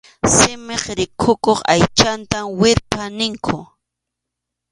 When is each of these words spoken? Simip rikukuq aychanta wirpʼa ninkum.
Simip 0.35 0.83
rikukuq 0.97 1.59
aychanta 1.73 2.39
wirpʼa 2.59 3.03
ninkum. 3.17 3.61